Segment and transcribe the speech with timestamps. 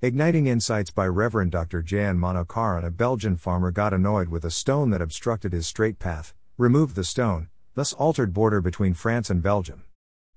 [0.00, 1.82] Igniting Insights by Reverend Dr.
[1.82, 6.34] Jan Manokaran, a Belgian farmer got annoyed with a stone that obstructed his straight path,
[6.56, 9.82] removed the stone, thus altered border between France and Belgium.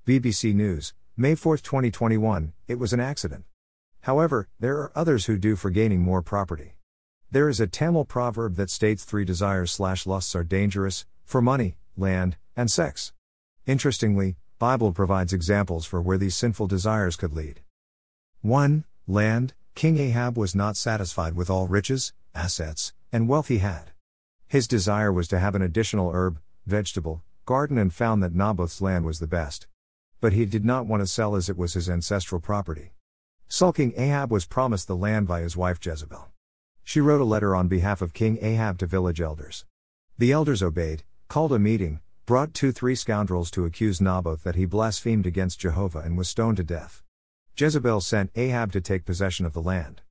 [0.03, 3.45] BBC News, May 4, 2021, it was an accident.
[3.99, 6.73] However, there are others who do for gaining more property.
[7.29, 11.75] There is a Tamil proverb that states three desires slash lusts are dangerous, for money,
[11.95, 13.13] land, and sex.
[13.67, 17.61] Interestingly, Bible provides examples for where these sinful desires could lead.
[18.41, 18.85] 1.
[19.07, 23.91] Land, King Ahab was not satisfied with all riches, assets, and wealth he had.
[24.47, 29.05] His desire was to have an additional herb, vegetable, garden and found that Naboth's land
[29.05, 29.67] was the best.
[30.19, 32.93] But he did not want to sell as it was his ancestral property.
[33.47, 36.29] Sulking Ahab was promised the land by his wife Jezebel.
[36.83, 39.65] She wrote a letter on behalf of King Ahab to village elders.
[40.17, 44.65] The elders obeyed, called a meeting, brought two three scoundrels to accuse Naboth that he
[44.65, 47.01] blasphemed against Jehovah and was stoned to death.
[47.57, 50.01] Jezebel sent Ahab to take possession of the land.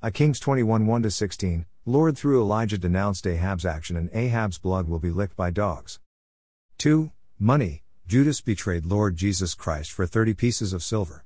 [0.00, 4.98] A Kings 21 1 16, Lord through Elijah denounced Ahab's action and Ahab's blood will
[4.98, 5.98] be licked by dogs.
[6.78, 7.10] 2.
[7.38, 11.24] Money Judas betrayed Lord Jesus Christ for 30 pieces of silver.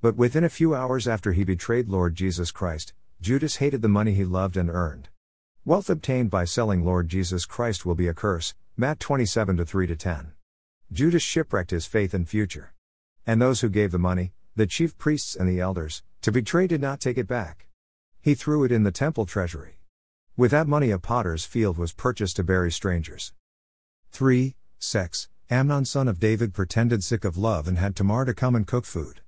[0.00, 4.12] But within a few hours after he betrayed Lord Jesus Christ, Judas hated the money
[4.12, 5.08] he loved and earned.
[5.64, 10.32] Wealth obtained by selling Lord Jesus Christ will be a curse, Matt 27 3 10.
[10.92, 12.72] Judas shipwrecked his faith and future.
[13.26, 16.80] And those who gave the money, the chief priests and the elders, to betray did
[16.80, 17.68] not take it back.
[18.20, 19.78] He threw it in the temple treasury.
[20.36, 23.32] With that money, a potter's field was purchased to bury strangers.
[24.10, 24.56] 3.
[24.80, 28.66] Sex Amnon, son of David, pretended sick of love and had Tamar to come and
[28.66, 29.20] cook food.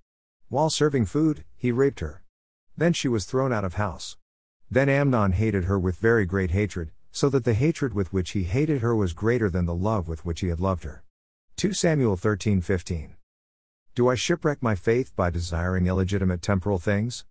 [0.48, 2.24] While serving food, he raped her.
[2.76, 4.16] Then she was thrown out of house.
[4.68, 8.42] Then Amnon hated her with very great hatred, so that the hatred with which he
[8.42, 11.04] hated her was greater than the love with which he had loved her.
[11.54, 13.14] 2 Samuel 13:15.
[14.00, 17.26] Do I shipwreck my faith by desiring illegitimate temporal things?